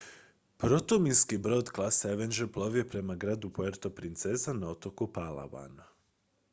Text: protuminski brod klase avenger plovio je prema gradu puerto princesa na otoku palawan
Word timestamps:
protuminski 0.57 1.37
brod 1.37 1.69
klase 1.71 2.11
avenger 2.15 2.47
plovio 2.55 2.79
je 2.83 2.89
prema 2.93 3.15
gradu 3.23 3.49
puerto 3.57 3.89
princesa 3.99 4.53
na 4.63 4.69
otoku 4.71 5.13
palawan 5.19 5.79